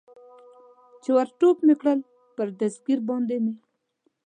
[1.01, 1.99] چې ور ټوپ مې کړل،
[2.35, 3.53] پر دستګیر باندې مې.